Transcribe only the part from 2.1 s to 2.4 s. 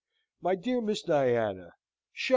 (psha!